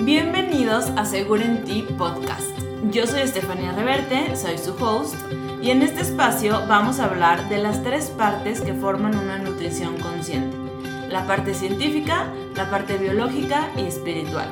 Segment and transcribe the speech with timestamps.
[0.00, 2.56] Bienvenidos a Seguro en Ti Podcast.
[2.92, 5.16] Yo soy Estefanía Reverte, soy su host,
[5.60, 9.98] y en este espacio vamos a hablar de las tres partes que forman una nutrición
[9.98, 10.56] consciente.
[11.08, 14.46] La parte científica, la parte biológica y espiritual.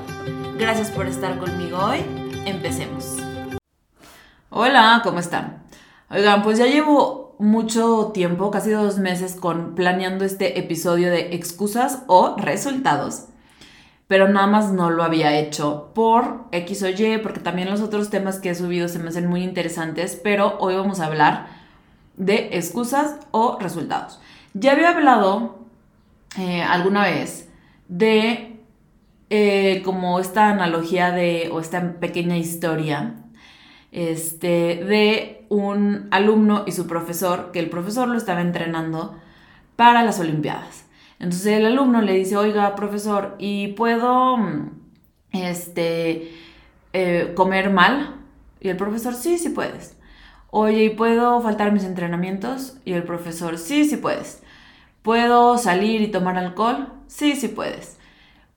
[0.59, 2.01] Gracias por estar conmigo hoy.
[2.45, 3.17] Empecemos.
[4.51, 5.63] Hola, ¿cómo están?
[6.11, 12.03] Oigan, pues ya llevo mucho tiempo, casi dos meses, con planeando este episodio de excusas
[12.09, 13.27] o resultados
[14.09, 18.11] pero nada más no lo había hecho por X o Y, porque también los otros
[18.11, 21.49] temas que he subido se me hacen muy interesantes, pero hoy vamos a hablar
[22.17, 24.21] de excusas o resultados.
[24.55, 25.59] Ya había hablado
[26.39, 27.49] eh, alguna vez
[27.89, 28.57] de
[29.29, 33.17] eh, como esta analogía de, o esta pequeña historia,
[33.91, 39.17] este, de un alumno y su profesor, que el profesor lo estaba entrenando
[39.75, 40.86] para las Olimpiadas.
[41.19, 44.37] Entonces el alumno le dice, oiga, profesor, ¿y puedo
[45.33, 46.33] este,
[46.93, 48.17] eh, comer mal?
[48.61, 49.97] Y el profesor, sí, sí puedes.
[50.51, 52.79] Oye, ¿y puedo faltar mis entrenamientos?
[52.85, 54.43] Y el profesor, sí, sí puedes.
[55.03, 56.89] ¿Puedo salir y tomar alcohol?
[57.07, 57.99] Sí, sí puedes.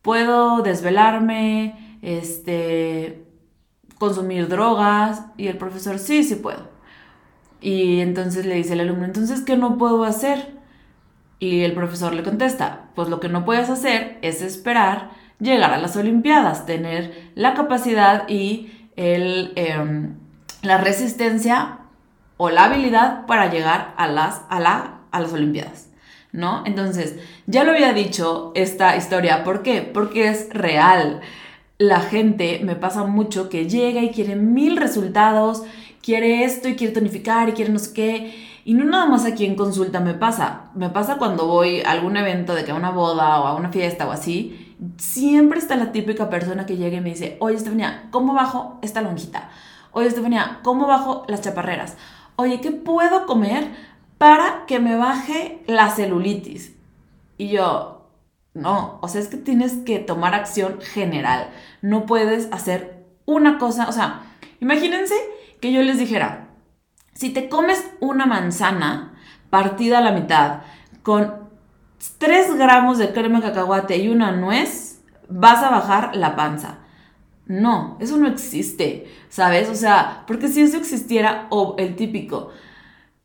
[0.01, 1.97] ¿Puedo desvelarme?
[2.01, 3.25] Este,
[3.97, 5.25] consumir drogas?
[5.37, 6.69] Y el profesor, sí, sí puedo.
[7.61, 10.58] Y entonces le dice el alumno, entonces, ¿qué no puedo hacer?
[11.39, 15.77] Y el profesor le contesta, pues lo que no puedes hacer es esperar llegar a
[15.77, 20.15] las Olimpiadas, tener la capacidad y el, em,
[20.61, 21.79] la resistencia
[22.37, 25.89] o la habilidad para llegar a las, a, la, a las Olimpiadas,
[26.33, 26.63] ¿no?
[26.65, 27.15] Entonces,
[27.47, 29.81] ya lo había dicho esta historia, ¿por qué?
[29.81, 31.21] Porque es real.
[31.77, 35.63] La gente me pasa mucho que llega y quiere mil resultados,
[36.01, 39.47] quiere esto y quiere tonificar y quiere no sé qué y no nada más aquí
[39.47, 42.91] en consulta me pasa, me pasa cuando voy a algún evento de que a una
[42.91, 47.01] boda o a una fiesta o así, siempre está la típica persona que llega y
[47.01, 49.49] me dice, oye Estefanía, ¿cómo bajo esta lonjita?
[49.89, 51.97] Oye Estefanía, ¿cómo bajo las chaparreras?
[52.35, 53.71] Oye, ¿qué puedo comer
[54.19, 56.75] para que me baje la celulitis?
[57.39, 58.11] Y yo,
[58.53, 61.49] no, o sea, es que tienes que tomar acción general,
[61.81, 64.21] no puedes hacer una cosa, o sea,
[64.61, 65.15] imagínense
[65.59, 66.48] que yo les dijera,
[67.13, 69.13] si te comes una manzana
[69.49, 70.61] partida a la mitad
[71.03, 71.49] con
[72.17, 76.79] 3 gramos de crema de cacahuate y una nuez, vas a bajar la panza.
[77.45, 79.69] No, eso no existe, ¿sabes?
[79.69, 82.51] O sea, porque si eso existiera, o el típico,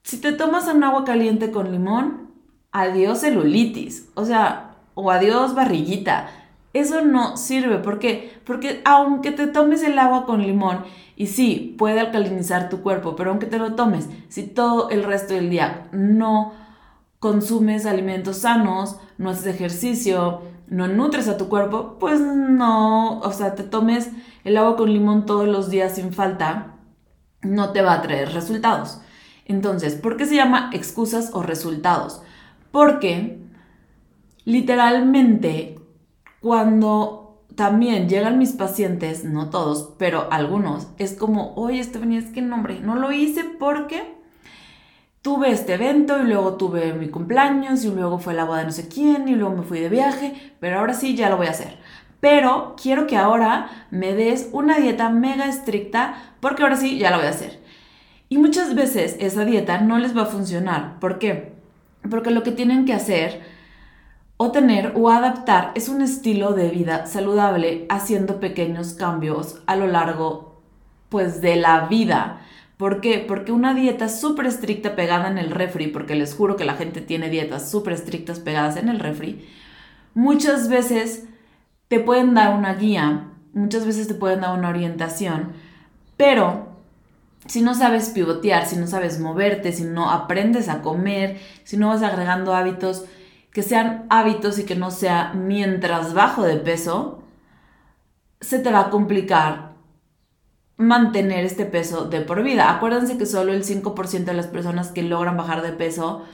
[0.02, 2.30] si te tomas un agua caliente con limón,
[2.72, 6.28] adiós celulitis, o sea, o adiós barriguita.
[6.74, 8.36] Eso no sirve, ¿por qué?
[8.44, 10.80] Porque aunque te tomes el agua con limón
[11.16, 15.34] y sí, puede alcalinizar tu cuerpo, pero aunque te lo tomes, si todo el resto
[15.34, 16.52] del día no
[17.20, 23.54] consumes alimentos sanos, no haces ejercicio, no nutres a tu cuerpo, pues no, o sea,
[23.54, 24.10] te tomes
[24.42, 26.74] el agua con limón todos los días sin falta,
[27.40, 29.00] no te va a traer resultados.
[29.46, 32.22] Entonces, ¿por qué se llama excusas o resultados?
[32.72, 33.38] Porque
[34.44, 35.78] literalmente
[36.44, 42.42] cuando también llegan mis pacientes, no todos, pero algunos, es como, oye, Estefanía, es que
[42.42, 44.14] nombre, no lo hice porque
[45.22, 48.72] tuve este evento y luego tuve mi cumpleaños y luego fue la boda de no
[48.72, 51.52] sé quién y luego me fui de viaje, pero ahora sí ya lo voy a
[51.52, 51.78] hacer.
[52.20, 57.16] Pero quiero que ahora me des una dieta mega estricta porque ahora sí ya la
[57.16, 57.58] voy a hacer.
[58.28, 61.00] Y muchas veces esa dieta no les va a funcionar.
[61.00, 61.54] ¿Por qué?
[62.10, 63.53] Porque lo que tienen que hacer
[64.36, 69.86] o tener o adaptar es un estilo de vida saludable haciendo pequeños cambios a lo
[69.86, 70.62] largo
[71.08, 72.40] pues de la vida.
[72.76, 73.24] ¿Por qué?
[73.26, 77.00] Porque una dieta súper estricta pegada en el refri, porque les juro que la gente
[77.00, 79.46] tiene dietas súper estrictas pegadas en el refri,
[80.14, 81.24] muchas veces
[81.86, 85.52] te pueden dar una guía, muchas veces te pueden dar una orientación,
[86.16, 86.74] pero
[87.46, 91.88] si no sabes pivotear, si no sabes moverte, si no aprendes a comer, si no
[91.88, 93.04] vas agregando hábitos,
[93.54, 97.22] que sean hábitos y que no sea mientras bajo de peso,
[98.40, 99.74] se te va a complicar
[100.76, 102.68] mantener este peso de por vida.
[102.68, 106.24] Acuérdense que solo el 5% de las personas que logran bajar de peso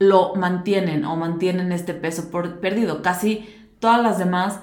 [0.00, 3.02] lo mantienen o mantienen este peso por perdido.
[3.02, 3.48] Casi
[3.78, 4.58] todas las demás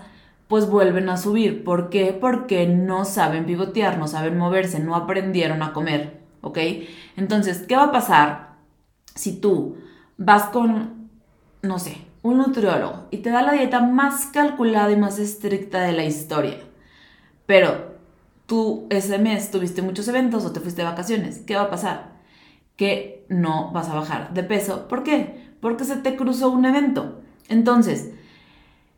[0.50, 1.64] pues vuelven a subir.
[1.64, 2.12] ¿Por qué?
[2.12, 6.58] Porque no saben pivotear, no saben moverse, no aprendieron a comer, ¿ok?
[7.16, 8.58] Entonces, ¿qué va a pasar
[9.16, 9.78] si tú
[10.18, 11.01] vas con
[11.62, 15.94] no sé, un nutriólogo y te da la dieta más calculada y más estricta de
[15.94, 16.58] la historia,
[17.46, 17.96] pero
[18.46, 22.12] tú ese mes tuviste muchos eventos o te fuiste de vacaciones, ¿qué va a pasar?
[22.76, 24.88] Que no vas a bajar de peso.
[24.88, 25.54] ¿Por qué?
[25.62, 27.22] Porque se te cruzó un evento.
[27.48, 28.12] Entonces,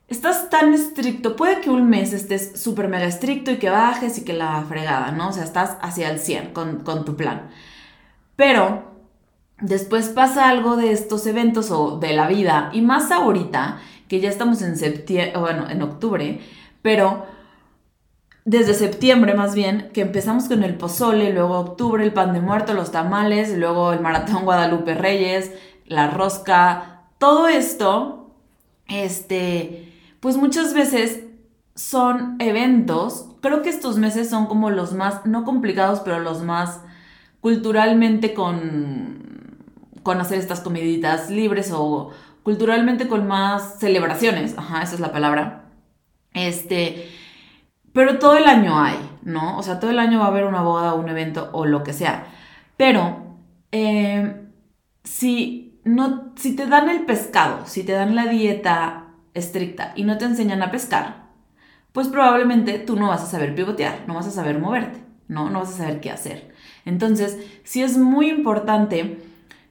[0.08, 4.24] estás tan estricto, puede que un mes estés súper mega estricto y que bajes y
[4.24, 5.30] que la fregada, ¿no?
[5.30, 7.50] O sea, estás hacia el 100 con, con tu plan.
[8.36, 8.93] Pero
[9.64, 14.30] después pasa algo de estos eventos o de la vida, y más ahorita, que ya
[14.30, 16.42] estamos en septiembre, bueno, en octubre,
[16.82, 17.26] pero
[18.46, 22.74] desde septiembre más bien, que empezamos con el pozole, luego octubre el pan de muerto,
[22.74, 25.52] los tamales, luego el maratón Guadalupe Reyes,
[25.86, 28.36] la rosca, todo esto,
[28.88, 31.22] este, pues muchas veces
[31.74, 36.82] son eventos, creo que estos meses son como los más, no complicados, pero los más
[37.40, 39.23] culturalmente con,
[40.04, 42.12] con hacer estas comiditas libres o
[42.44, 45.64] culturalmente con más celebraciones, ajá, esa es la palabra.
[46.34, 47.10] Este,
[47.94, 49.58] pero todo el año hay, ¿no?
[49.58, 51.94] O sea, todo el año va a haber una boda, un evento o lo que
[51.94, 52.26] sea.
[52.76, 53.38] Pero
[53.72, 54.48] eh,
[55.04, 60.18] si, no, si te dan el pescado, si te dan la dieta estricta y no
[60.18, 61.24] te enseñan a pescar,
[61.92, 65.50] pues probablemente tú no vas a saber pivotear, no vas a saber moverte, ¿no?
[65.50, 66.54] No vas a saber qué hacer.
[66.86, 69.24] Entonces, sí es muy importante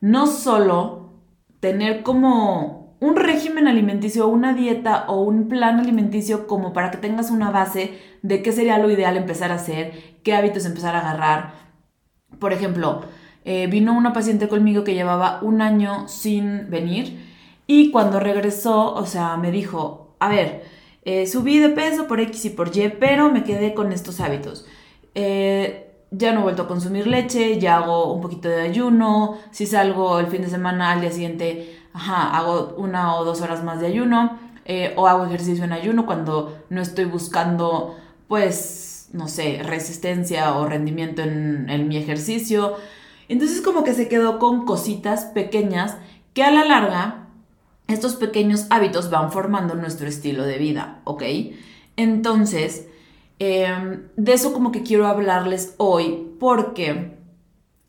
[0.03, 1.13] no solo
[1.61, 7.31] tener como un régimen alimenticio, una dieta o un plan alimenticio como para que tengas
[7.31, 11.55] una base de qué sería lo ideal empezar a hacer, qué hábitos empezar a agarrar.
[12.41, 13.03] Por ejemplo,
[13.45, 17.19] eh, vino una paciente conmigo que llevaba un año sin venir
[17.69, 20.65] y cuando regresó, o sea, me dijo, a ver,
[21.05, 24.67] eh, subí de peso por X y por Y, pero me quedé con estos hábitos.
[25.15, 29.67] Eh, ya no he vuelto a consumir leche, ya hago un poquito de ayuno, si
[29.67, 33.81] salgo el fin de semana al día siguiente ajá, hago una o dos horas más
[33.81, 37.97] de ayuno eh, o hago ejercicio en ayuno cuando no estoy buscando,
[38.29, 42.76] pues, no sé, resistencia o rendimiento en, en mi ejercicio.
[43.29, 45.97] Entonces como que se quedó con cositas pequeñas
[46.35, 47.29] que a la larga
[47.88, 51.23] estos pequeños hábitos van formando nuestro estilo de vida, ¿ok?
[51.97, 52.87] Entonces,
[53.43, 57.17] em, de eso como que quiero hablarles hoy porque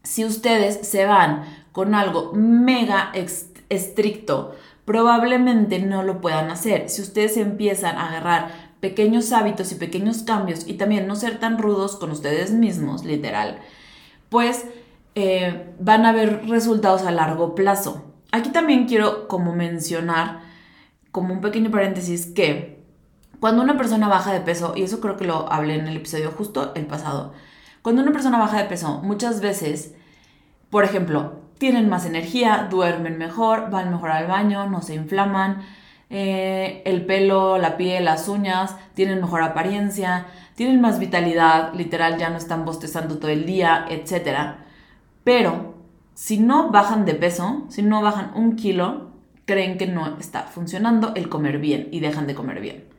[0.02, 3.12] si ustedes se van con algo mega
[3.70, 4.56] estricto,
[4.86, 6.90] probablemente no lo puedan hacer.
[6.90, 11.58] Si ustedes empiezan a agarrar pequeños hábitos y pequeños cambios y también no ser tan
[11.58, 13.60] rudos con ustedes mismos, literal,
[14.30, 14.66] pues
[15.16, 18.12] eh, van a ver resultados a largo plazo.
[18.32, 20.42] Aquí también quiero como mencionar,
[21.12, 22.83] como un pequeño paréntesis, que
[23.44, 26.32] cuando una persona baja de peso, y eso creo que lo hablé en el episodio
[26.32, 27.34] justo el pasado,
[27.82, 29.96] cuando una persona baja de peso, muchas veces,
[30.70, 35.62] por ejemplo, tienen más energía, duermen mejor, van mejor al baño, no se inflaman,
[36.10, 42.30] eh, el pelo, la piel, las uñas, tienen mejor apariencia, tienen más vitalidad, literal ya
[42.30, 44.54] no están bostezando todo el día, etc.
[45.26, 45.76] Pero
[46.14, 49.12] si no bajan de peso, si no bajan un kilo,
[49.44, 52.93] creen que no está funcionando el comer bien y dejan de comer bien.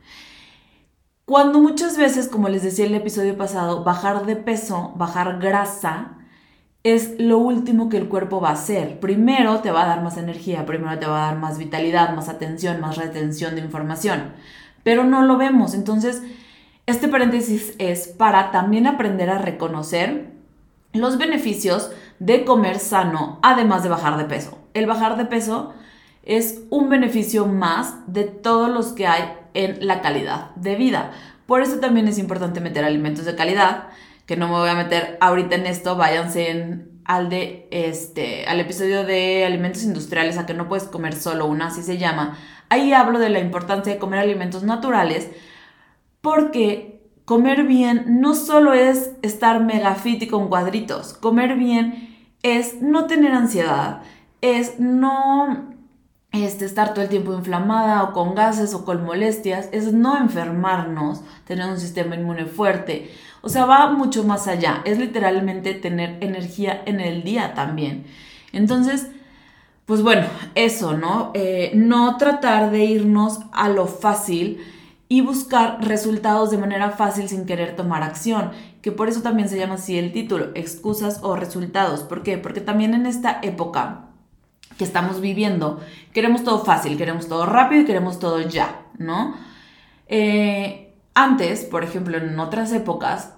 [1.27, 6.19] Cuando muchas veces, como les decía en el episodio pasado, bajar de peso, bajar grasa,
[6.83, 9.01] es lo último que el cuerpo va a hacer.
[9.01, 12.29] Primero te va a dar más energía, primero te va a dar más vitalidad, más
[12.29, 14.35] atención, más retención de información,
[14.83, 15.73] pero no lo vemos.
[15.73, 16.23] Entonces,
[16.85, 20.31] este paréntesis es para también aprender a reconocer
[20.93, 24.59] los beneficios de comer sano, además de bajar de peso.
[24.75, 25.73] El bajar de peso
[26.23, 29.25] es un beneficio más de todos los que hay
[29.55, 31.13] en la calidad de vida.
[31.47, 33.89] Por eso también es importante meter alimentos de calidad
[34.27, 39.05] que no me voy a meter ahorita en esto, váyanse al de este al episodio
[39.05, 42.39] de alimentos industriales a que no puedes comer solo una, así se llama.
[42.71, 45.29] Ahí hablo de la importancia de comer alimentos naturales
[46.23, 52.81] porque comer bien no solo es estar mega fit y con cuadritos, comer bien es
[52.81, 54.03] no tener ansiedad,
[54.41, 55.74] es no
[56.43, 61.21] este, estar todo el tiempo inflamada o con gases o con molestias, es no enfermarnos,
[61.47, 63.11] tener un sistema inmune fuerte.
[63.41, 64.83] O sea, va mucho más allá.
[64.85, 68.07] Es literalmente tener energía en el día también.
[68.53, 69.09] Entonces,
[69.87, 71.31] pues bueno, eso, ¿no?
[71.35, 74.59] Eh, no tratar de irnos a lo fácil
[75.09, 78.51] y buscar resultados de manera fácil sin querer tomar acción,
[78.81, 82.01] que por eso también se llama así el título, excusas o resultados.
[82.01, 82.39] ¿Por qué?
[82.39, 84.07] Porque también en esta época
[84.79, 85.81] que estamos viviendo,
[86.13, 89.35] queremos todo fácil, queremos todo rápido y queremos todo ya, ¿no?
[90.09, 93.35] Eh, antes, por ejemplo, en otras épocas,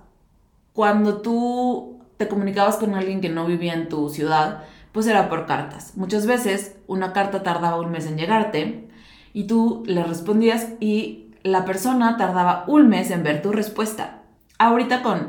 [0.72, 5.46] cuando tú te comunicabas con alguien que no vivía en tu ciudad, pues era por
[5.46, 5.92] cartas.
[5.96, 8.88] Muchas veces una carta tardaba un mes en llegarte
[9.34, 14.22] y tú le respondías y la persona tardaba un mes en ver tu respuesta.
[14.58, 15.28] Ahorita con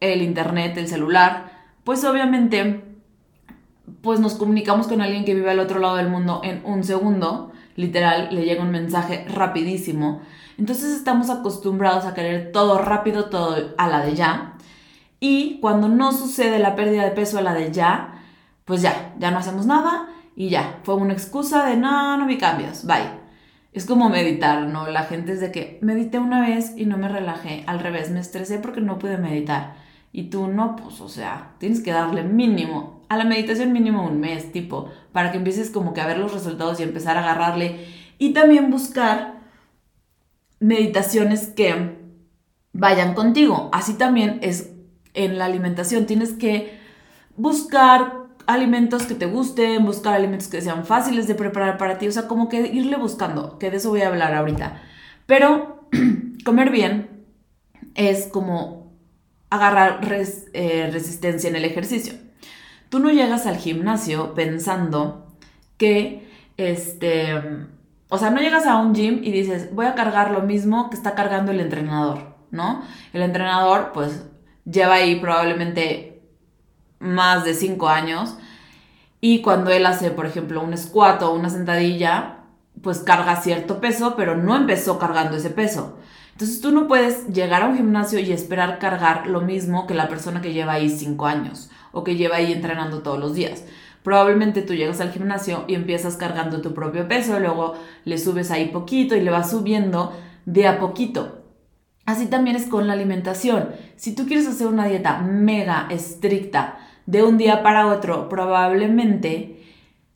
[0.00, 1.52] el internet, el celular,
[1.84, 2.93] pues obviamente
[4.04, 7.52] pues nos comunicamos con alguien que vive al otro lado del mundo en un segundo,
[7.74, 10.20] literal le llega un mensaje rapidísimo.
[10.58, 14.54] Entonces estamos acostumbrados a querer todo rápido, todo a la de ya.
[15.20, 18.22] Y cuando no sucede la pérdida de peso a la de ya,
[18.66, 22.38] pues ya, ya no hacemos nada y ya, fue una excusa de no, no me
[22.38, 23.24] cambios, bye.
[23.72, 24.86] Es como meditar, ¿no?
[24.86, 28.20] La gente es de que medité una vez y no me relajé, al revés, me
[28.20, 29.74] estresé porque no pude meditar.
[30.16, 34.20] Y tú no, pues, o sea, tienes que darle mínimo, a la meditación mínimo un
[34.20, 37.84] mes, tipo, para que empieces como que a ver los resultados y empezar a agarrarle.
[38.16, 39.40] Y también buscar
[40.60, 41.98] meditaciones que
[42.72, 43.70] vayan contigo.
[43.72, 44.70] Así también es
[45.14, 46.78] en la alimentación, tienes que
[47.36, 52.12] buscar alimentos que te gusten, buscar alimentos que sean fáciles de preparar para ti, o
[52.12, 54.80] sea, como que irle buscando, que de eso voy a hablar ahorita.
[55.26, 55.88] Pero
[56.44, 57.26] comer bien
[57.96, 58.83] es como
[59.54, 60.00] agarrar
[60.52, 62.14] eh, resistencia en el ejercicio.
[62.88, 65.26] Tú no llegas al gimnasio pensando
[65.76, 67.34] que, este,
[68.08, 70.96] o sea, no llegas a un gym y dices, voy a cargar lo mismo que
[70.96, 72.82] está cargando el entrenador, ¿no?
[73.12, 74.24] El entrenador, pues,
[74.64, 76.22] lleva ahí probablemente
[77.00, 78.36] más de 5 años
[79.20, 82.40] y cuando él hace, por ejemplo, un squat o una sentadilla,
[82.82, 85.98] pues carga cierto peso, pero no empezó cargando ese peso.
[86.34, 90.08] Entonces tú no puedes llegar a un gimnasio y esperar cargar lo mismo que la
[90.08, 93.64] persona que lleva ahí 5 años o que lleva ahí entrenando todos los días.
[94.02, 97.74] Probablemente tú llegas al gimnasio y empiezas cargando tu propio peso, luego
[98.04, 100.12] le subes ahí poquito y le vas subiendo
[100.44, 101.44] de a poquito.
[102.04, 103.68] Así también es con la alimentación.
[103.94, 109.64] Si tú quieres hacer una dieta mega estricta de un día para otro, probablemente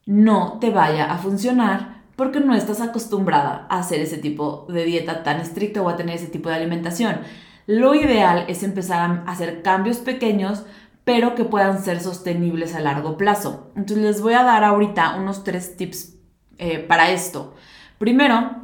[0.04, 5.22] no te vaya a funcionar porque no estás acostumbrada a hacer ese tipo de dieta
[5.22, 7.20] tan estricta o a tener ese tipo de alimentación.
[7.66, 10.64] Lo ideal es empezar a hacer cambios pequeños
[11.04, 13.70] pero que puedan ser sostenibles a largo plazo.
[13.76, 16.16] Entonces les voy a dar ahorita unos tres tips
[16.58, 17.54] eh, para esto.
[17.96, 18.56] Primero,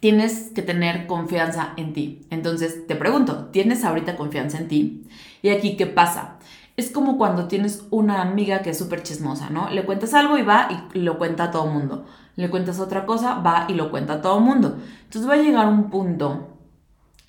[0.00, 2.26] tienes que tener confianza en ti.
[2.28, 5.08] Entonces, te pregunto, ¿tienes ahorita confianza en ti?
[5.40, 6.38] Y aquí, ¿qué pasa?
[6.80, 9.68] Es como cuando tienes una amiga que es súper chismosa, ¿no?
[9.68, 12.06] Le cuentas algo y va y lo cuenta a todo el mundo.
[12.36, 14.78] Le cuentas otra cosa, va y lo cuenta a todo el mundo.
[15.04, 16.56] Entonces va a llegar un punto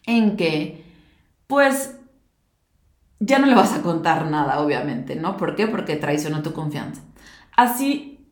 [0.06, 0.86] en que,
[1.48, 2.00] pues,
[3.20, 5.36] ya no le vas a contar nada, obviamente, ¿no?
[5.36, 5.68] ¿Por qué?
[5.68, 7.02] Porque traicionó tu confianza.
[7.58, 8.26] Así,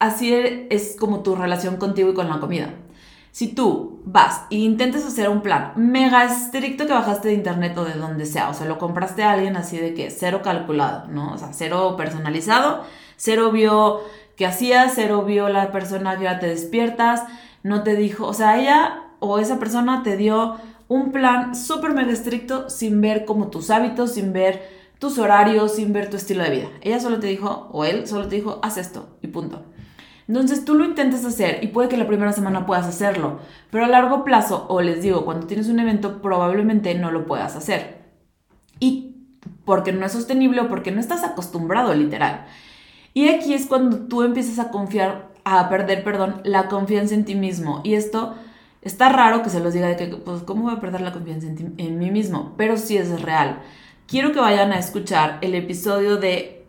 [0.00, 2.74] así es como tu relación contigo y con la comida.
[3.34, 7.84] Si tú vas e intentas hacer un plan mega estricto que bajaste de internet o
[7.84, 11.32] de donde sea, o sea, lo compraste a alguien así de que cero calculado, ¿no?
[11.32, 12.84] O sea, cero personalizado,
[13.16, 14.02] cero vio
[14.36, 17.24] qué hacías, cero vio la persona que ya te despiertas,
[17.64, 20.54] no te dijo, o sea, ella o esa persona te dio
[20.86, 24.62] un plan súper mega estricto sin ver como tus hábitos, sin ver
[25.00, 26.68] tus horarios, sin ver tu estilo de vida.
[26.82, 29.64] Ella solo te dijo, o él solo te dijo, haz esto y punto.
[30.26, 33.40] Entonces tú lo intentas hacer y puede que la primera semana puedas hacerlo,
[33.70, 37.56] pero a largo plazo, o les digo, cuando tienes un evento probablemente no lo puedas
[37.56, 38.04] hacer.
[38.80, 39.16] Y
[39.64, 42.46] porque no es sostenible o porque no estás acostumbrado literal.
[43.14, 47.34] Y aquí es cuando tú empiezas a confiar, a perder, perdón, la confianza en ti
[47.34, 47.80] mismo.
[47.84, 48.34] Y esto
[48.82, 51.46] está raro que se los diga de que, pues, ¿cómo voy a perder la confianza
[51.46, 52.54] en, en mí mismo?
[52.56, 53.60] Pero sí es real.
[54.06, 56.66] Quiero que vayan a escuchar el episodio de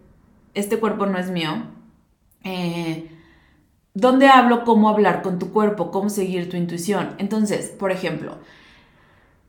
[0.53, 1.51] Este cuerpo no es mío.
[2.43, 3.09] Eh,
[3.95, 7.15] donde hablo cómo hablar con tu cuerpo, cómo seguir tu intuición.
[7.17, 8.37] Entonces, por ejemplo,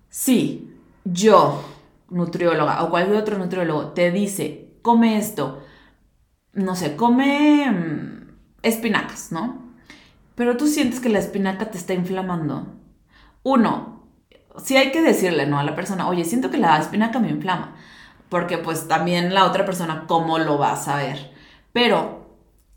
[0.08, 0.72] si
[1.04, 1.62] yo,
[2.08, 5.62] nutrióloga o cualquier otro nutriólogo, te dice, come esto,
[6.52, 8.28] no sé, come mm,
[8.62, 9.74] espinacas, ¿no?
[10.36, 12.68] Pero tú sientes que la espinaca te está inflamando.
[13.42, 14.04] Uno,
[14.62, 15.58] si hay que decirle, ¿no?
[15.58, 17.74] A la persona, oye, siento que la espinaca me inflama.
[18.28, 21.32] Porque pues también la otra persona, ¿cómo lo va a saber?
[21.72, 22.26] Pero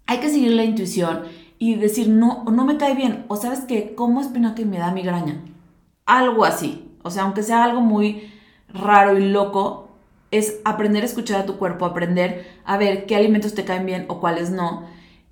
[0.07, 1.23] hay que seguir la intuición
[1.59, 4.91] y decir, no, no me cae bien, o sabes que como espinaca y me da
[4.91, 5.41] migraña.
[6.05, 6.89] Algo así.
[7.03, 8.31] O sea, aunque sea algo muy
[8.69, 9.89] raro y loco,
[10.31, 14.05] es aprender a escuchar a tu cuerpo, aprender a ver qué alimentos te caen bien
[14.07, 14.85] o cuáles no.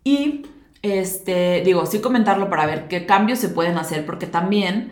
[0.03, 0.45] Y,
[0.81, 4.91] este, digo, sí comentarlo para ver qué cambios se pueden hacer, porque también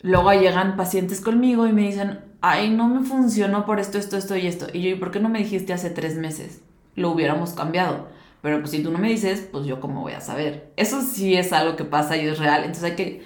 [0.00, 4.34] luego llegan pacientes conmigo y me dicen, ay, no me funcionó por esto, esto, esto
[4.34, 4.66] y esto.
[4.72, 6.62] Y yo, ¿y por qué no me dijiste hace tres meses?
[6.94, 8.08] Lo hubiéramos cambiado
[8.42, 10.72] pero pues si tú no me dices, pues yo cómo voy a saber.
[10.76, 12.60] Eso sí es algo que pasa y es real.
[12.60, 13.22] Entonces hay que,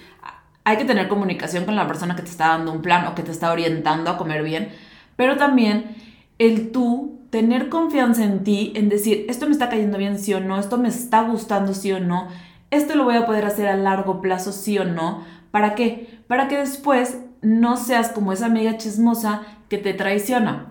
[0.64, 3.22] hay que tener comunicación con la persona que te está dando un plan o que
[3.22, 4.70] te está orientando a comer bien.
[5.16, 5.96] Pero también
[6.38, 10.40] el tú tener confianza en ti, en decir, esto me está cayendo bien sí o
[10.40, 12.28] no, esto me está gustando sí o no,
[12.70, 15.24] esto lo voy a poder hacer a largo plazo sí o no.
[15.50, 16.20] ¿Para qué?
[16.26, 20.66] Para que después no seas como esa amiga chismosa que te traiciona.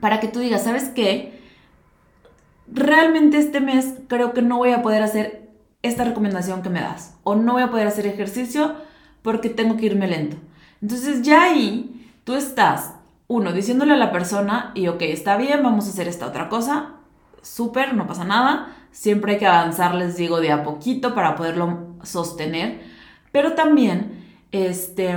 [0.00, 1.37] Para que tú digas, ¿sabes qué?
[2.72, 5.48] Realmente este mes creo que no voy a poder hacer
[5.82, 7.16] esta recomendación que me das.
[7.24, 8.74] O no voy a poder hacer ejercicio
[9.22, 10.36] porque tengo que irme lento.
[10.80, 12.94] Entonces ya ahí tú estás,
[13.26, 16.94] uno, diciéndole a la persona, y ok, está bien, vamos a hacer esta otra cosa,
[17.42, 18.74] súper, no pasa nada.
[18.90, 22.80] Siempre hay que avanzar, les digo, de a poquito para poderlo sostener.
[23.32, 25.14] Pero también, este,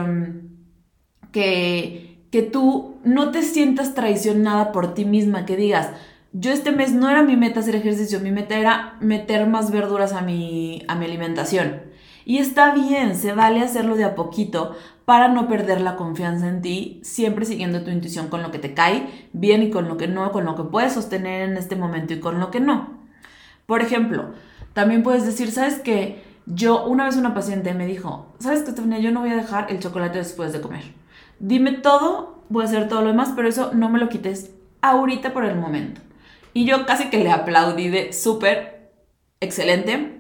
[1.31, 5.91] que, que tú no te sientas traicionada por ti misma, que digas,
[6.33, 10.13] yo este mes no era mi meta hacer ejercicio, mi meta era meter más verduras
[10.13, 11.81] a mi, a mi alimentación.
[12.23, 16.61] Y está bien, se vale hacerlo de a poquito para no perder la confianza en
[16.61, 20.07] ti, siempre siguiendo tu intuición con lo que te cae bien y con lo que
[20.07, 23.01] no, con lo que puedes sostener en este momento y con lo que no.
[23.65, 24.31] Por ejemplo,
[24.73, 26.23] también puedes decir, ¿sabes qué?
[26.45, 28.99] Yo, una vez una paciente me dijo, ¿sabes qué, Stefania?
[28.99, 30.83] Yo no voy a dejar el chocolate después de comer.
[31.39, 35.33] Dime todo, voy a hacer todo lo demás, pero eso no me lo quites ahorita
[35.33, 36.01] por el momento.
[36.53, 38.91] Y yo casi que le aplaudí de súper
[39.39, 40.17] excelente.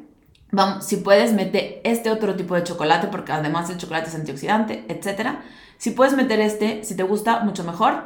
[0.51, 4.85] Vamos, si puedes, mete este otro tipo de chocolate, porque además el chocolate es antioxidante,
[4.89, 5.39] etc.
[5.77, 8.03] Si puedes meter este, si te gusta, mucho mejor.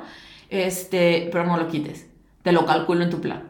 [0.50, 2.08] Este, pero no lo quites.
[2.44, 3.50] Te lo calculo en tu plan.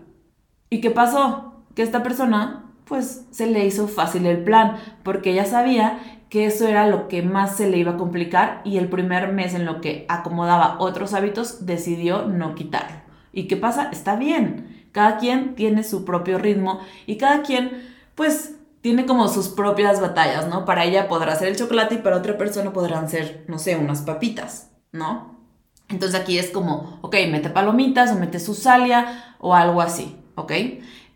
[0.69, 1.63] ¿Y qué pasó?
[1.75, 6.67] Que esta persona, pues, se le hizo fácil el plan, porque ella sabía que eso
[6.67, 9.79] era lo que más se le iba a complicar y el primer mes en lo
[9.79, 13.04] que acomodaba otros hábitos decidió no quitarlo.
[13.35, 13.89] ¿Y qué pasa?
[13.91, 14.87] Está bien.
[14.91, 17.83] Cada quien tiene su propio ritmo y cada quien,
[18.15, 20.63] pues, tiene como sus propias batallas, ¿no?
[20.63, 24.01] Para ella podrá ser el chocolate y para otra persona podrán ser, no sé, unas
[24.01, 25.35] papitas, ¿no?
[25.89, 30.51] Entonces aquí es como, ok, mete palomitas o mete susalia o algo así, ¿ok?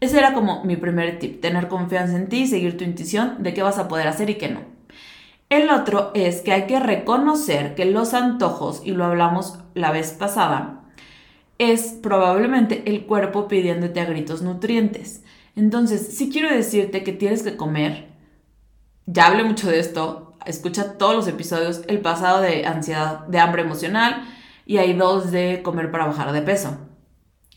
[0.02, 3.64] Ese era como mi primer tip, tener confianza en ti, seguir tu intuición de qué
[3.64, 4.62] vas a poder hacer y qué no.
[5.50, 10.12] El otro es que hay que reconocer que los antojos, y lo hablamos la vez
[10.12, 10.79] pasada,
[11.60, 15.24] es probablemente el cuerpo pidiéndote a gritos nutrientes.
[15.56, 18.08] Entonces, si quiero decirte que tienes que comer,
[19.06, 23.62] ya hablé mucho de esto, escucha todos los episodios, el pasado de ansiedad, de hambre
[23.62, 24.24] emocional
[24.66, 26.78] y hay dos de comer para bajar de peso.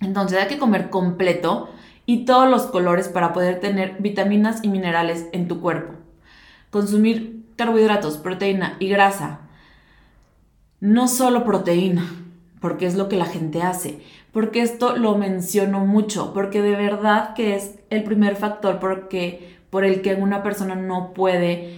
[0.00, 1.70] Entonces hay que comer completo
[2.04, 5.94] y todos los colores para poder tener vitaminas y minerales en tu cuerpo.
[6.70, 9.42] Consumir carbohidratos, proteína y grasa.
[10.80, 12.21] No solo proteína,
[12.62, 13.98] porque es lo que la gente hace,
[14.30, 19.84] porque esto lo menciono mucho, porque de verdad que es el primer factor porque, por
[19.84, 21.76] el que una persona no puede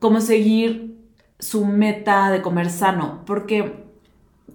[0.00, 0.98] como seguir
[1.38, 3.84] su meta de comer sano, porque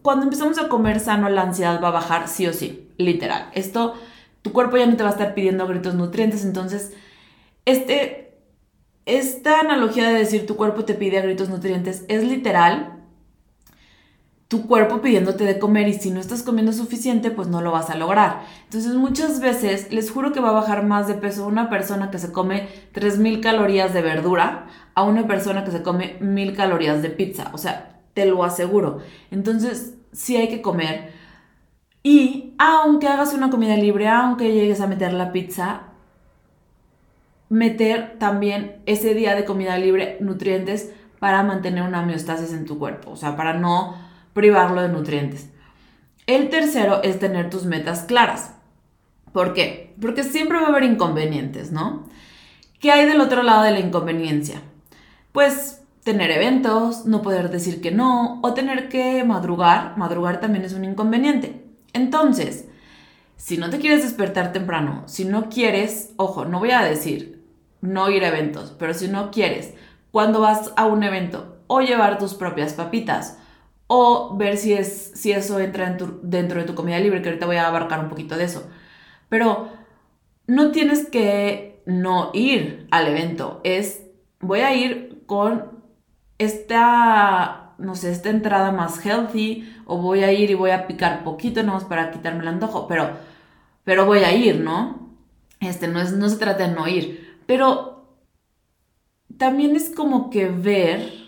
[0.02, 3.50] cuando empezamos a comer sano la ansiedad va a bajar sí o sí, literal.
[3.54, 3.94] Esto,
[4.42, 6.92] tu cuerpo ya no te va a estar pidiendo gritos nutrientes, entonces,
[7.64, 8.34] este,
[9.06, 13.01] esta analogía de decir tu cuerpo te pide gritos nutrientes es literal
[14.52, 17.90] tu cuerpo pidiéndote de comer y si no estás comiendo suficiente, pues no lo vas
[17.90, 18.42] a lograr.
[18.66, 22.20] Entonces muchas veces les juro que va a bajar más de peso una persona que
[22.20, 27.12] se come 3.000 calorías de verdura a una persona que se come 1.000 calorías de
[27.12, 27.50] pizza.
[27.54, 29.00] O sea, te lo aseguro.
[29.32, 31.14] Entonces sí hay que comer.
[32.04, 35.84] Y aunque hagas una comida libre, aunque llegues a meter la pizza,
[37.48, 43.12] meter también ese día de comida libre nutrientes para mantener una homeostasis en tu cuerpo.
[43.12, 45.50] O sea, para no privarlo de nutrientes.
[46.28, 48.54] El tercero es tener tus metas claras.
[49.34, 49.96] ¿Por qué?
[50.00, 52.08] Porque siempre va a haber inconvenientes, ¿no?
[52.80, 54.62] ¿Qué hay del otro lado de la inconveniencia?
[55.32, 59.98] Pues tener eventos, no poder decir que no o tener que madrugar.
[59.98, 61.64] Madrugar también es un inconveniente.
[61.94, 62.66] Entonces,
[63.36, 67.42] si no te quieres despertar temprano, si no quieres, ojo, no voy a decir
[67.82, 69.74] no ir a eventos, pero si no quieres,
[70.12, 73.38] cuando vas a un evento o llevar tus propias papitas
[73.94, 77.58] o ver si, es, si eso entra dentro de tu comida libre, que ahorita voy
[77.58, 78.70] a abarcar un poquito de eso.
[79.28, 79.68] Pero
[80.48, 84.04] no tienes que no ir al evento, es
[84.40, 85.84] voy a ir con
[86.38, 91.26] esta, no sé, esta entrada más healthy, o voy a ir y voy a picar
[91.26, 93.10] poquito nomás para quitarme el antojo, pero,
[93.84, 95.10] pero voy a ir, ¿no?
[95.60, 98.06] Este, no, es, no se trata de no ir, pero
[99.38, 101.21] también es como que ver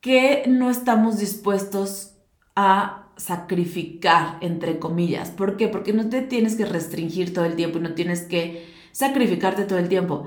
[0.00, 2.14] que no estamos dispuestos
[2.56, 5.30] a sacrificar, entre comillas.
[5.30, 5.68] ¿Por qué?
[5.68, 9.78] Porque no te tienes que restringir todo el tiempo y no tienes que sacrificarte todo
[9.78, 10.26] el tiempo.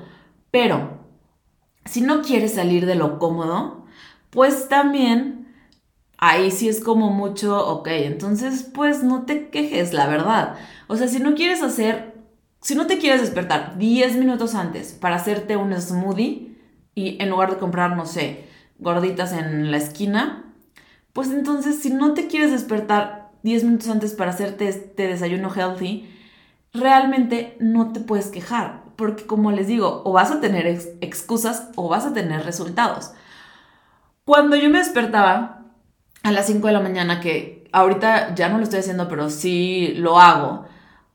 [0.51, 0.99] Pero,
[1.85, 3.85] si no quieres salir de lo cómodo,
[4.29, 5.47] pues también
[6.17, 10.55] ahí sí es como mucho, ok, entonces pues no te quejes, la verdad.
[10.87, 12.13] O sea, si no quieres hacer,
[12.61, 16.57] si no te quieres despertar 10 minutos antes para hacerte un smoothie
[16.95, 18.45] y en lugar de comprar, no sé,
[18.83, 20.53] gorditas en la esquina,
[21.13, 26.09] pues entonces si no te quieres despertar 10 minutos antes para hacerte este desayuno healthy,
[26.73, 28.83] realmente no te puedes quejar.
[28.95, 30.67] porque como les digo, o vas a tener
[31.01, 33.11] excusas o vas a tener resultados.
[34.23, 35.63] Cuando yo me despertaba
[36.21, 39.93] a las 5 de la mañana, que ahorita ya no lo estoy haciendo, pero sí
[39.97, 40.65] lo hago,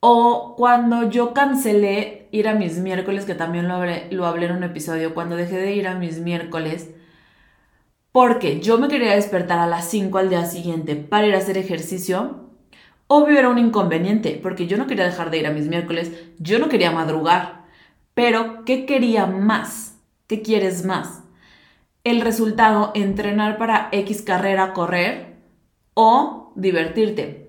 [0.01, 4.57] o cuando yo cancelé ir a mis miércoles, que también lo hablé, lo hablé en
[4.57, 6.91] un episodio, cuando dejé de ir a mis miércoles,
[8.13, 11.59] porque yo me quería despertar a las 5 al día siguiente para ir a hacer
[11.59, 12.49] ejercicio,
[13.07, 16.59] obvio era un inconveniente, porque yo no quería dejar de ir a mis miércoles, yo
[16.59, 17.65] no quería madrugar,
[18.15, 19.99] pero ¿qué quería más?
[20.27, 21.23] ¿Qué quieres más?
[22.05, 25.37] El resultado, entrenar para X carrera, correr
[25.95, 27.49] o divertirte.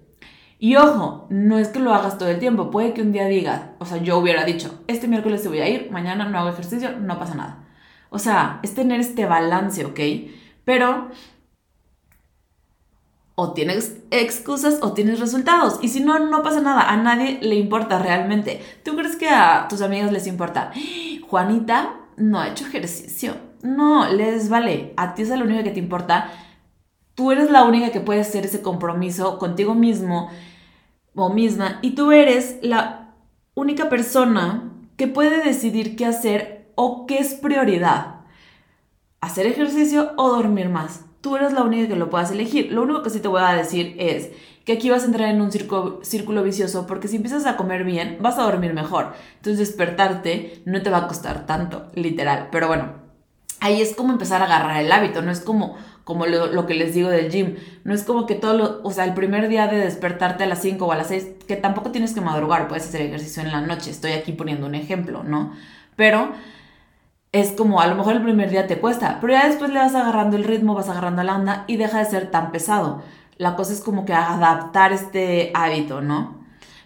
[0.61, 3.61] Y ojo, no es que lo hagas todo el tiempo, puede que un día digas,
[3.79, 6.99] o sea, yo hubiera dicho, este miércoles te voy a ir, mañana no hago ejercicio,
[6.99, 7.67] no pasa nada.
[8.09, 9.99] O sea, es tener este balance, ¿ok?
[10.69, 11.07] Pero
[13.33, 15.79] o tienes excusas o tienes resultados.
[15.81, 16.91] Y si no, no pasa nada.
[16.91, 18.61] A nadie le importa realmente.
[18.85, 20.71] ¿Tú crees que a tus amigas les importa?
[21.27, 23.35] Juanita no ha hecho ejercicio.
[23.63, 24.93] No, les vale.
[24.95, 26.29] A ti es la única que te importa.
[27.15, 30.29] Tú eres la única que puede hacer ese compromiso contigo mismo
[31.15, 31.79] o misma.
[31.81, 33.15] Y tú eres la
[33.55, 38.18] única persona que puede decidir qué hacer o qué es prioridad
[39.21, 41.05] hacer ejercicio o dormir más.
[41.21, 42.71] Tú eres la única que lo puedas elegir.
[42.71, 44.31] Lo único que sí te voy a decir es
[44.65, 48.17] que aquí vas a entrar en un círculo vicioso porque si empiezas a comer bien,
[48.21, 49.13] vas a dormir mejor.
[49.37, 52.49] Entonces despertarte no te va a costar tanto, literal.
[52.51, 52.93] Pero bueno,
[53.59, 56.93] ahí es como empezar a agarrar el hábito, no es como, como lo, que les
[56.93, 57.55] digo del gym.
[57.83, 60.61] No es como que todo lo, o sea, el primer día de despertarte a las
[60.61, 63.61] 5 o a las 6, que tampoco tienes que madrugar, puedes hacer ejercicio en la
[63.61, 63.91] noche.
[63.91, 65.53] Estoy aquí poniendo un ejemplo, ¿no?
[65.95, 66.31] Pero
[67.31, 69.93] es como a lo mejor el primer día te cuesta, pero ya después le vas
[69.93, 73.03] agarrando el ritmo, vas agarrando la onda y deja de ser tan pesado.
[73.37, 76.39] La cosa es como que adaptar este hábito, ¿no?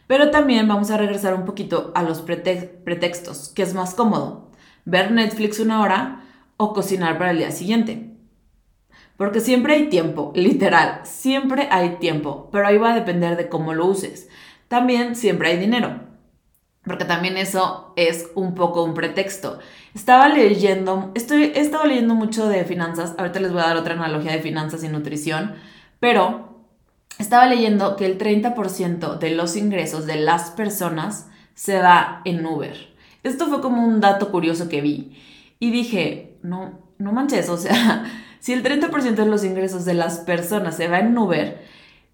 [0.06, 4.52] Pero también vamos a regresar un poquito a los pretextos, que es más cómodo,
[4.86, 6.20] ver Netflix una hora
[6.58, 8.10] o cocinar para el día siguiente.
[9.16, 13.74] Porque siempre hay tiempo, literal, siempre hay tiempo, pero ahí va a depender de cómo
[13.74, 14.28] lo uses.
[14.68, 16.02] También siempre hay dinero,
[16.86, 19.60] porque también eso es un poco un pretexto.
[19.96, 23.93] Estaba leyendo, estoy, he estado leyendo mucho de finanzas, ahorita les voy a dar otra
[23.93, 25.56] analogía de finanzas y nutrición,
[26.00, 26.65] pero
[27.19, 32.93] estaba leyendo que el 30% de los ingresos de las personas se va en Uber.
[33.24, 35.17] Esto fue como un dato curioso que vi
[35.60, 38.06] y dije, no, no manches, o sea,
[38.39, 41.62] si el 30% de los ingresos de las personas se va en Uber,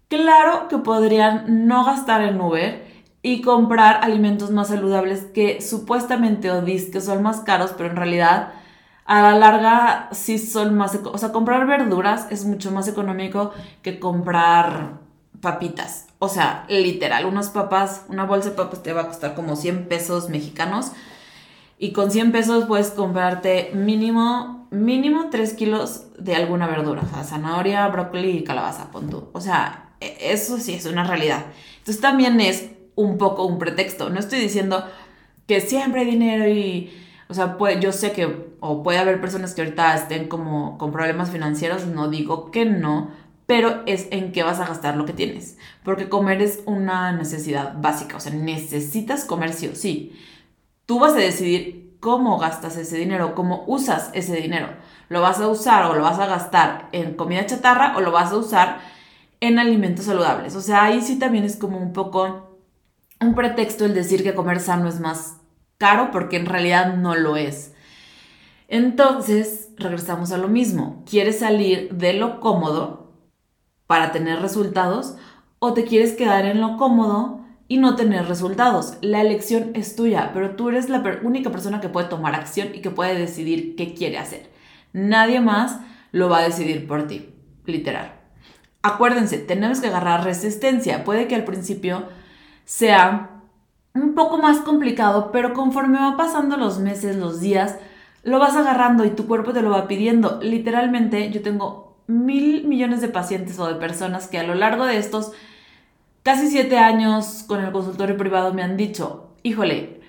[0.08, 2.89] claro que podrían no gastar en Uber
[3.22, 8.52] y comprar alimentos más saludables que supuestamente o que son más caros, pero en realidad
[9.04, 10.98] a la larga sí son más...
[11.04, 13.52] O sea, comprar verduras es mucho más económico
[13.82, 15.00] que comprar
[15.40, 16.06] papitas.
[16.18, 19.88] O sea, literal, unas papas, una bolsa de papas te va a costar como 100
[19.88, 20.92] pesos mexicanos.
[21.78, 27.02] Y con 100 pesos puedes comprarte mínimo, mínimo 3 kilos de alguna verdura.
[27.02, 31.46] O sea, zanahoria, brócoli y calabaza, pon O sea, e, eso sí es una realidad.
[31.78, 34.10] Entonces también es un poco un pretexto.
[34.10, 34.84] No estoy diciendo
[35.46, 36.92] que siempre hay dinero y,
[37.28, 40.92] o sea, puede, yo sé que, o puede haber personas que ahorita estén como con
[40.92, 43.10] problemas financieros, no digo que no,
[43.46, 45.58] pero es en qué vas a gastar lo que tienes.
[45.82, 50.16] Porque comer es una necesidad básica, o sea, necesitas comer sí sí.
[50.86, 54.68] Tú vas a decidir cómo gastas ese dinero, cómo usas ese dinero.
[55.08, 58.32] ¿Lo vas a usar o lo vas a gastar en comida chatarra o lo vas
[58.32, 58.80] a usar
[59.40, 60.56] en alimentos saludables?
[60.56, 62.49] O sea, ahí sí también es como un poco
[63.20, 65.36] un pretexto el decir que comer sano es más
[65.78, 67.72] caro porque en realidad no lo es.
[68.68, 71.04] Entonces, regresamos a lo mismo.
[71.08, 73.12] ¿Quieres salir de lo cómodo
[73.86, 75.16] para tener resultados
[75.58, 78.96] o te quieres quedar en lo cómodo y no tener resultados?
[79.00, 82.80] La elección es tuya, pero tú eres la única persona que puede tomar acción y
[82.80, 84.50] que puede decidir qué quiere hacer.
[84.92, 85.80] Nadie más
[86.12, 87.34] lo va a decidir por ti,
[87.66, 88.12] literal.
[88.82, 91.04] Acuérdense, tenemos que agarrar resistencia.
[91.04, 92.04] Puede que al principio
[92.70, 93.30] sea
[93.94, 97.76] un poco más complicado, pero conforme va pasando los meses, los días,
[98.22, 100.38] lo vas agarrando y tu cuerpo te lo va pidiendo.
[100.40, 104.98] Literalmente, yo tengo mil millones de pacientes o de personas que a lo largo de
[104.98, 105.32] estos
[106.22, 110.00] casi siete años con el consultorio privado me han dicho, híjole,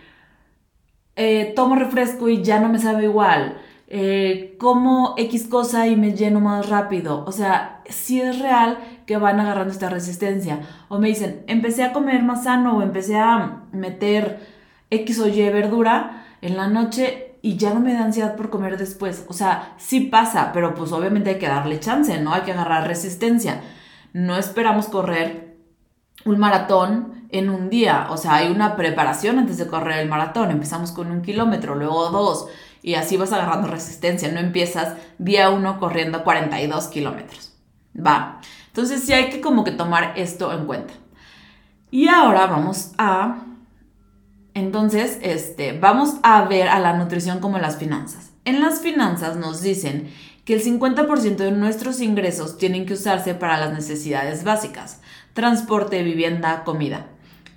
[1.15, 3.57] eh, tomo refresco y ya no me sabe igual.
[3.87, 7.25] Eh, como X cosa y me lleno más rápido.
[7.25, 8.77] O sea, si es real
[9.11, 10.61] que van agarrando esta resistencia.
[10.87, 14.39] O me dicen, empecé a comer más sano o empecé a meter
[14.89, 18.77] X o Y verdura en la noche y ya no me da ansiedad por comer
[18.77, 19.25] después.
[19.27, 22.33] O sea, sí pasa, pero pues obviamente hay que darle chance, ¿no?
[22.33, 23.61] Hay que agarrar resistencia.
[24.13, 25.57] No esperamos correr
[26.23, 28.07] un maratón en un día.
[28.11, 30.51] O sea, hay una preparación antes de correr el maratón.
[30.51, 32.47] Empezamos con un kilómetro, luego dos,
[32.81, 34.31] y así vas agarrando resistencia.
[34.31, 37.51] No empiezas día uno corriendo 42 kilómetros.
[37.93, 38.39] Va.
[38.71, 40.93] Entonces sí hay que como que tomar esto en cuenta.
[41.91, 43.43] Y ahora vamos a...
[44.53, 48.31] Entonces, este, vamos a ver a la nutrición como las finanzas.
[48.45, 50.09] En las finanzas nos dicen
[50.45, 55.01] que el 50% de nuestros ingresos tienen que usarse para las necesidades básicas,
[55.33, 57.07] transporte, vivienda, comida,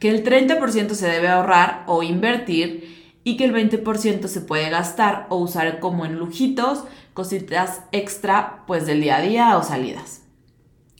[0.01, 5.27] que el 30% se debe ahorrar o invertir y que el 20% se puede gastar
[5.31, 10.24] o usar como en lujitos, cositas extra pues del día a día o salidas.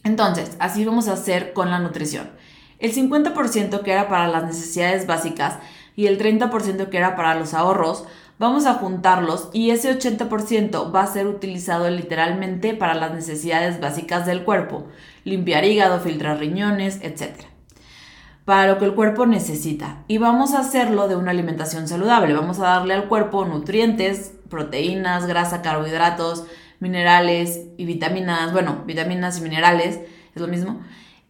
[0.05, 2.31] Entonces, así vamos a hacer con la nutrición.
[2.79, 5.59] El 50% que era para las necesidades básicas
[5.97, 8.05] y el 30% que era para los ahorros,
[8.39, 14.27] vamos a juntarlos y ese 80% va a ser utilizado literalmente para las necesidades básicas
[14.27, 14.87] del cuerpo,
[15.25, 17.45] limpiar hígado, filtrar riñones, etc.
[18.45, 20.03] Para lo que el cuerpo necesita.
[20.07, 22.35] Y vamos a hacerlo de una alimentación saludable.
[22.35, 26.45] Vamos a darle al cuerpo nutrientes, proteínas, grasa, carbohidratos,
[26.85, 28.53] minerales y vitaminas.
[28.53, 30.01] Bueno, vitaminas y minerales,
[30.35, 30.83] es lo mismo.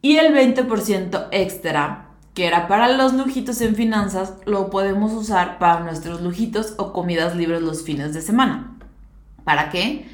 [0.03, 5.81] Y el 20% extra que era para los lujitos en finanzas, lo podemos usar para
[5.81, 8.77] nuestros lujitos o comidas libres los fines de semana.
[9.45, 10.09] ¿Para qué?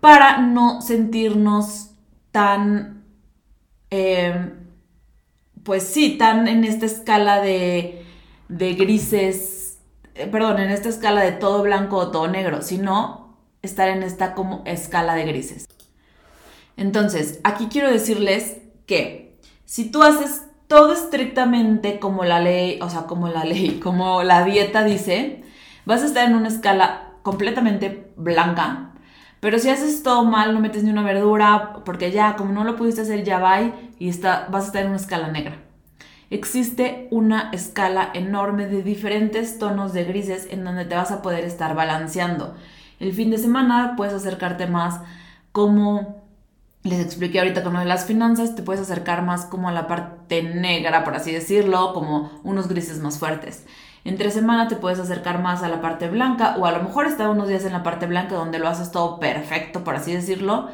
[0.00, 1.90] Para no sentirnos
[2.30, 3.02] tan,
[3.90, 4.52] em,
[5.64, 8.06] pues sí, tan en esta escala de,
[8.48, 9.80] de grises,
[10.14, 13.21] eh, perdón, en esta escala de todo blanco o todo negro, sino
[13.62, 15.66] estar en esta como escala de grises.
[16.76, 23.02] Entonces, aquí quiero decirles que si tú haces todo estrictamente como la ley, o sea,
[23.02, 25.44] como la ley, como la dieta dice,
[25.84, 28.92] vas a estar en una escala completamente blanca.
[29.40, 32.76] Pero si haces todo mal, no metes ni una verdura, porque ya, como no lo
[32.76, 33.60] pudiste hacer, ya va
[33.98, 35.58] y está, vas a estar en una escala negra.
[36.30, 41.44] Existe una escala enorme de diferentes tonos de grises en donde te vas a poder
[41.44, 42.54] estar balanceando.
[43.02, 45.00] El fin de semana puedes acercarte más
[45.50, 46.22] como
[46.84, 49.88] les expliqué ahorita con lo de las finanzas, te puedes acercar más como a la
[49.88, 53.66] parte negra, por así decirlo, como unos grises más fuertes.
[54.04, 57.28] Entre semana te puedes acercar más a la parte blanca o a lo mejor estar
[57.28, 60.68] unos días en la parte blanca donde lo haces todo perfecto, por así decirlo,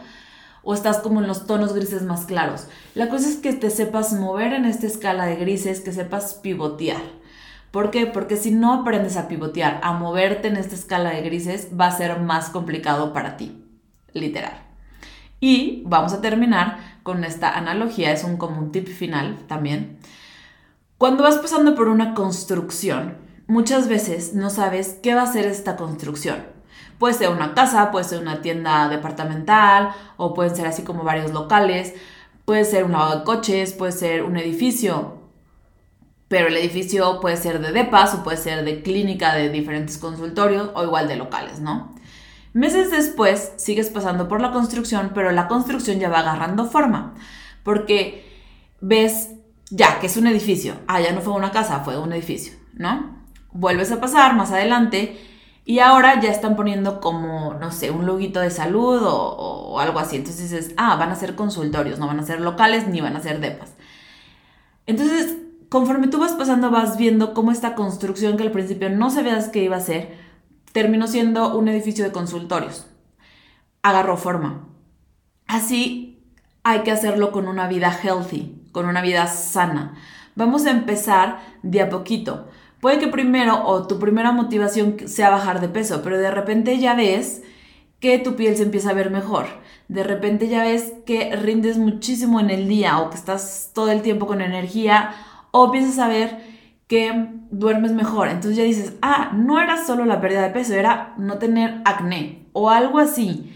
[0.62, 2.67] o estás como en los tonos grises más claros.
[2.95, 7.01] La cosa es que te sepas mover en esta escala de grises, que sepas pivotear.
[7.71, 8.07] ¿Por qué?
[8.07, 11.97] Porque si no aprendes a pivotear, a moverte en esta escala de grises, va a
[11.97, 13.63] ser más complicado para ti,
[14.15, 14.63] literal.
[15.41, 19.99] Y vamos a terminar con esta analogía, es un como tip final también.
[20.97, 25.77] Cuando vas pasando por una construcción, muchas veces no sabes qué va a ser esta
[25.77, 26.45] construcción.
[26.99, 31.33] Puede ser una casa, puede ser una tienda departamental o pueden ser así como varios
[31.33, 31.95] locales,
[32.45, 35.18] puede ser un lavado de coches, puede ser un edificio,
[36.29, 40.71] pero el edificio puede ser de depas o puede ser de clínica de diferentes consultorios
[40.75, 41.95] o igual de locales, ¿no?
[42.53, 47.14] Meses después sigues pasando por la construcción, pero la construcción ya va agarrando forma,
[47.62, 48.27] porque
[48.81, 49.31] ves
[49.71, 53.19] ya que es un edificio, ah, ya no fue una casa, fue un edificio, ¿no?
[53.53, 55.19] Vuelves a pasar más adelante
[55.64, 60.17] y ahora ya están poniendo como, no sé, un loguito de salud o, algo así.
[60.17, 63.21] Entonces dices, ah, van a ser consultorios, no van a ser locales ni van a
[63.21, 63.75] ser depas.
[64.87, 65.37] Entonces,
[65.69, 69.63] conforme tú vas pasando, vas viendo cómo esta construcción que al principio no sabías que
[69.63, 70.17] iba a ser,
[70.73, 72.87] terminó siendo un edificio de consultorios.
[73.83, 74.69] Agarró forma.
[75.47, 76.23] Así
[76.63, 79.95] hay que hacerlo con una vida healthy, con una vida sana.
[80.35, 82.49] Vamos a empezar de a poquito.
[82.81, 86.95] Puede que primero o tu primera motivación sea bajar de peso, pero de repente ya
[86.95, 87.43] ves
[87.99, 89.47] que tu piel se empieza a ver mejor.
[89.89, 94.03] De repente ya ves que rindes muchísimo en el día o que estás todo el
[94.03, 95.15] tiempo con energía
[95.51, 96.39] o empiezas a ver
[96.87, 98.29] que duermes mejor.
[98.29, 102.47] Entonces ya dices, ah, no era solo la pérdida de peso, era no tener acné
[102.53, 103.53] o algo así.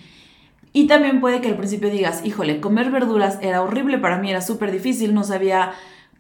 [0.72, 4.40] Y también puede que al principio digas, híjole, comer verduras era horrible para mí, era
[4.40, 5.72] súper difícil, no sabía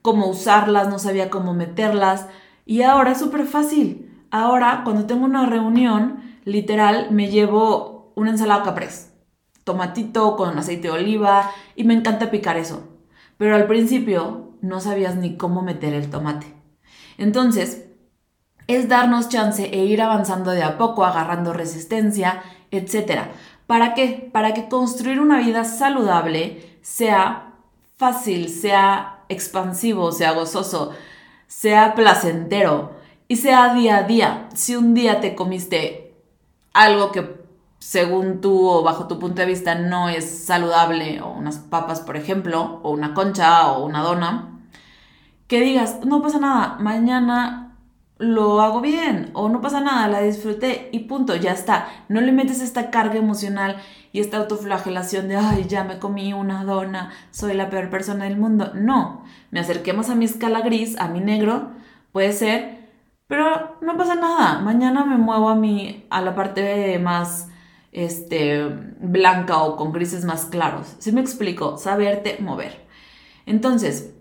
[0.02, 2.26] cómo usarlas, no sabía cómo meterlas.
[2.66, 4.10] Y ahora es súper fácil.
[4.30, 9.10] Ahora, cuando tengo una reunión, literal, me llevo una ensalada caprese,
[9.64, 12.88] tomatito con aceite de oliva, y me encanta picar eso.
[13.38, 16.46] Pero al principio no sabías ni cómo meter el tomate.
[17.18, 17.84] Entonces,
[18.68, 23.24] es darnos chance e ir avanzando de a poco, agarrando resistencia, etc.
[23.66, 24.30] ¿Para qué?
[24.32, 27.54] Para que construir una vida saludable sea
[27.96, 30.92] fácil, sea expansivo, sea gozoso,
[31.46, 32.92] sea placentero
[33.28, 34.48] y sea día a día.
[34.54, 36.14] Si un día te comiste
[36.72, 37.42] algo que
[37.78, 42.16] según tú o bajo tu punto de vista no es saludable, o unas papas por
[42.16, 44.51] ejemplo, o una concha o una dona,
[45.52, 47.76] que digas, no pasa nada, mañana
[48.16, 51.88] lo hago bien o no pasa nada, la disfruté y punto, ya está.
[52.08, 53.76] No le metes esta carga emocional
[54.12, 58.38] y esta autoflagelación de, ay, ya me comí una dona, soy la peor persona del
[58.38, 58.72] mundo.
[58.74, 61.72] No, me acerquemos a mi escala gris, a mi negro,
[62.12, 62.88] puede ser,
[63.26, 64.58] pero no pasa nada.
[64.60, 67.50] Mañana me muevo a mi, a la parte más
[67.92, 68.64] este,
[69.00, 70.96] blanca o con grises más claros.
[70.98, 72.86] Si me explico, saberte mover.
[73.44, 74.14] Entonces,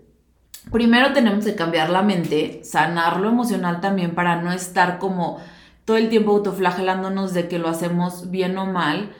[0.70, 5.38] primero tenemos que cambiar la mente, sanar lo emocional también para no estar como
[5.84, 9.12] todo el tiempo autoflagelándonos de que lo hacemos bien o mal.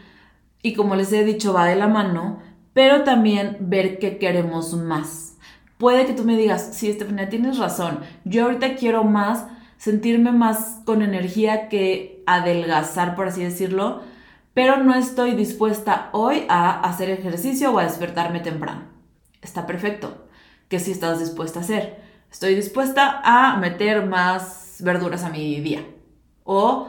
[0.62, 2.40] Y como les he dicho, va de la mano,
[2.72, 5.37] pero también ver que queremos más.
[5.78, 8.00] Puede que tú me digas, sí, Estefania, tienes razón.
[8.24, 14.02] Yo ahorita quiero más, sentirme más con energía que adelgazar, por así decirlo,
[14.55, 18.83] pero no estoy dispuesta hoy a hacer ejercicio o a despertarme temprano.
[19.40, 20.21] Está perfecto,
[20.72, 22.00] que si estás dispuesta a hacer.
[22.30, 25.85] Estoy dispuesta a meter más verduras a mi día.
[26.44, 26.88] O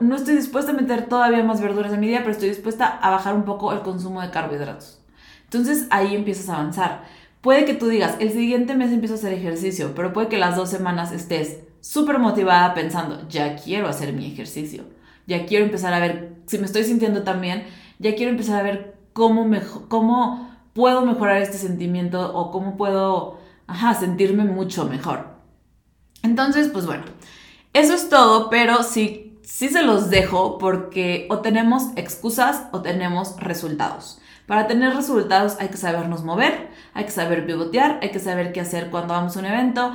[0.00, 3.10] no estoy dispuesta a meter todavía más verduras a mi día, pero estoy dispuesta a
[3.10, 5.00] bajar un poco el consumo de carbohidratos.
[5.44, 7.04] Entonces ahí empiezas a avanzar.
[7.42, 10.56] Puede que tú digas, el siguiente mes empiezo a hacer ejercicio, pero puede que las
[10.56, 14.82] dos semanas estés súper motivada pensando, ya quiero hacer mi ejercicio
[15.26, 17.64] ya quiero empezar a ver, si me estoy sintiendo tan bien,
[17.98, 19.48] ya quiero empezar a ver cómo,
[19.88, 20.45] cómo
[20.76, 23.38] puedo mejorar este sentimiento o cómo puedo,
[23.98, 25.26] sentirme mucho mejor.
[26.22, 27.04] Entonces, pues bueno,
[27.72, 33.36] eso es todo, pero sí, sí se los dejo porque o tenemos excusas o tenemos
[33.38, 34.20] resultados.
[34.46, 38.60] Para tener resultados hay que sabernos mover, hay que saber pivotear, hay que saber qué
[38.60, 39.92] hacer cuando vamos a un evento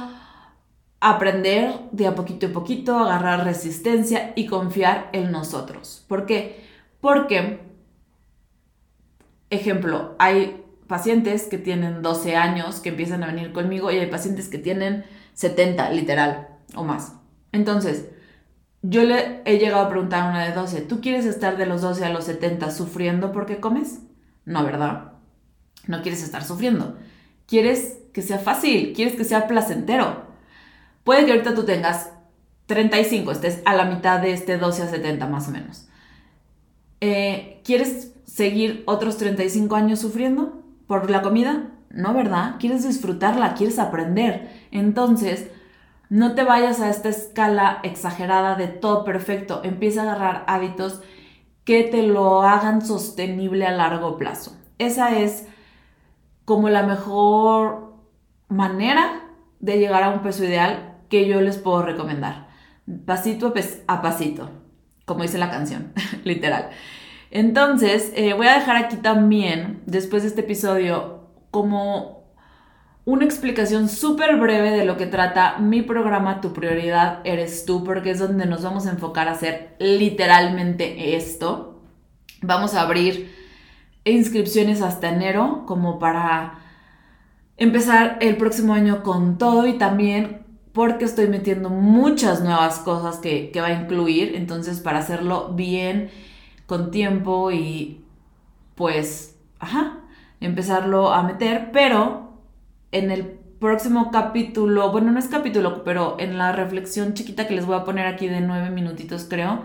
[1.01, 6.05] aprender de a poquito a poquito, agarrar resistencia y confiar en nosotros.
[6.07, 6.63] ¿Por qué?
[7.01, 7.59] Porque,
[9.49, 10.60] ejemplo, hay
[10.91, 15.05] pacientes que tienen 12 años que empiezan a venir conmigo y hay pacientes que tienen
[15.35, 17.13] 70, literal, o más.
[17.53, 18.09] Entonces,
[18.81, 21.81] yo le he llegado a preguntar a una de 12, ¿tú quieres estar de los
[21.81, 24.01] 12 a los 70 sufriendo porque comes?
[24.43, 25.13] No, ¿verdad?
[25.87, 26.97] No quieres estar sufriendo.
[27.45, 30.25] Quieres que sea fácil, quieres que sea placentero.
[31.05, 32.11] Puede que ahorita tú tengas
[32.65, 35.87] 35, estés a la mitad de este 12 a 70 más o menos.
[36.99, 41.69] Eh, ¿Quieres seguir otros 35 años sufriendo por la comida?
[41.89, 42.55] No, ¿verdad?
[42.59, 44.49] Quieres disfrutarla, quieres aprender.
[44.71, 45.51] Entonces,
[46.09, 49.61] no te vayas a esta escala exagerada de todo perfecto.
[49.63, 51.01] Empieza a agarrar hábitos
[51.63, 54.57] que te lo hagan sostenible a largo plazo.
[54.77, 55.47] Esa es
[56.45, 57.93] como la mejor
[58.49, 59.21] manera
[59.59, 62.49] de llegar a un peso ideal que yo les puedo recomendar.
[63.05, 63.53] Pasito
[63.87, 64.49] a pasito,
[65.05, 66.71] como dice la canción, literal.
[67.31, 72.21] Entonces, eh, voy a dejar aquí también, después de este episodio, como
[73.05, 78.11] una explicación súper breve de lo que trata mi programa Tu prioridad eres tú, porque
[78.11, 81.81] es donde nos vamos a enfocar a hacer literalmente esto.
[82.41, 83.33] Vamos a abrir
[84.03, 86.59] inscripciones hasta enero, como para
[87.57, 90.41] empezar el próximo año con todo y también
[90.73, 96.09] porque estoy metiendo muchas nuevas cosas que, va a incluir, entonces para hacerlo bien,
[96.71, 98.01] con tiempo y
[98.75, 99.97] pues, ajá,
[100.39, 102.31] empezarlo a meter, pero
[102.93, 103.25] en el
[103.59, 107.83] próximo capítulo, bueno, no es capítulo, pero en la reflexión chiquita que les voy a
[107.83, 109.63] poner aquí de nueve minutitos creo,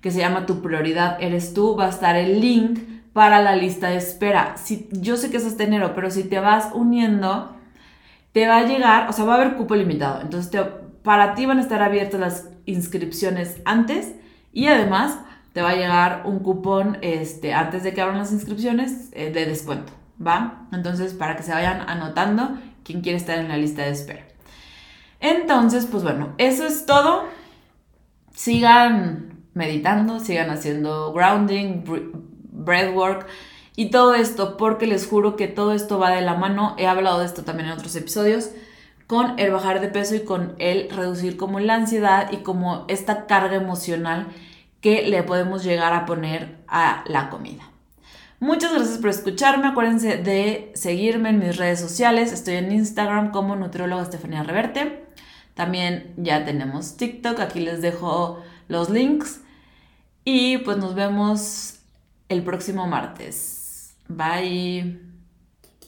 [0.00, 2.78] que se llama Tu prioridad eres tú, va a estar el link
[3.12, 4.56] para la lista de espera.
[4.56, 7.54] Si, yo sé que es hasta enero, pero si te vas uniendo
[8.32, 10.22] te va a llegar, o sea, va a haber cupo limitado.
[10.22, 10.58] Entonces,
[11.02, 14.14] para ti van a estar abiertas las inscripciones antes
[14.54, 15.18] y además
[15.52, 19.46] te va a llegar un cupón este, antes de que abran las inscripciones eh, de
[19.46, 19.92] descuento,
[20.24, 20.68] ¿va?
[20.72, 24.24] Entonces, para que se vayan anotando quién quiere estar en la lista de espera.
[25.20, 27.24] Entonces, pues bueno, eso es todo.
[28.34, 31.84] Sigan meditando, sigan haciendo grounding,
[32.52, 33.26] breathwork.
[33.76, 37.20] Y todo esto, porque les juro que todo esto va de la mano, he hablado
[37.20, 38.50] de esto también en otros episodios,
[39.06, 43.26] con el bajar de peso y con el reducir como la ansiedad y como esta
[43.26, 44.28] carga emocional
[44.80, 47.70] que le podemos llegar a poner a la comida.
[48.40, 49.68] Muchas gracias por escucharme.
[49.68, 52.32] Acuérdense de seguirme en mis redes sociales.
[52.32, 55.04] Estoy en Instagram como nutrióloga Estefanía Reverte.
[55.54, 57.38] También ya tenemos TikTok.
[57.40, 59.42] Aquí les dejo los links.
[60.24, 61.80] Y pues nos vemos
[62.30, 63.94] el próximo martes.
[64.08, 65.09] Bye.